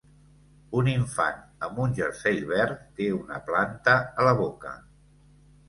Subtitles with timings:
[0.79, 4.77] Un infant amb un jersei verd té una planta a la boca.